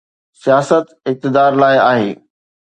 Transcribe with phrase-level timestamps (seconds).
[0.41, 2.13] سياست اقتدار لاءِ آهي.